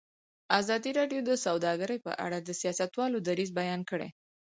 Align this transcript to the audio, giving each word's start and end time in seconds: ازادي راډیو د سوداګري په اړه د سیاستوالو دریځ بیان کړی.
ازادي 0.59 0.91
راډیو 0.99 1.19
د 1.29 1.31
سوداګري 1.45 1.97
په 2.05 2.11
اړه 2.25 2.37
د 2.41 2.49
سیاستوالو 2.61 3.17
دریځ 3.27 3.49
بیان 3.59 3.81
کړی. 3.89 4.09